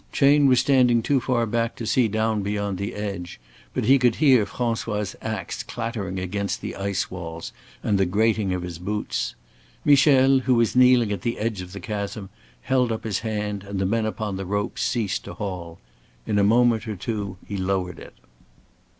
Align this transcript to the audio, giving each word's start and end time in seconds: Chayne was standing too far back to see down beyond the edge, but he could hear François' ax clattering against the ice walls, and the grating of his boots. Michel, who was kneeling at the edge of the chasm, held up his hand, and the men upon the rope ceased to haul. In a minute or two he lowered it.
Chayne 0.11 0.47
was 0.47 0.59
standing 0.59 1.03
too 1.03 1.19
far 1.19 1.45
back 1.45 1.75
to 1.75 1.85
see 1.85 2.07
down 2.07 2.41
beyond 2.41 2.79
the 2.79 2.95
edge, 2.95 3.39
but 3.71 3.85
he 3.85 3.99
could 3.99 4.15
hear 4.15 4.47
François' 4.47 5.13
ax 5.21 5.61
clattering 5.61 6.17
against 6.19 6.59
the 6.59 6.75
ice 6.75 7.11
walls, 7.11 7.53
and 7.83 7.99
the 7.99 8.07
grating 8.07 8.51
of 8.51 8.63
his 8.63 8.79
boots. 8.79 9.35
Michel, 9.85 10.39
who 10.39 10.55
was 10.55 10.75
kneeling 10.75 11.11
at 11.11 11.21
the 11.21 11.37
edge 11.37 11.61
of 11.61 11.71
the 11.71 11.79
chasm, 11.79 12.31
held 12.63 12.91
up 12.91 13.03
his 13.03 13.19
hand, 13.19 13.63
and 13.63 13.77
the 13.77 13.85
men 13.85 14.07
upon 14.07 14.37
the 14.37 14.45
rope 14.47 14.79
ceased 14.79 15.23
to 15.25 15.35
haul. 15.35 15.77
In 16.25 16.39
a 16.39 16.43
minute 16.43 16.87
or 16.87 16.95
two 16.95 17.37
he 17.47 17.55
lowered 17.55 17.99
it. 17.99 18.15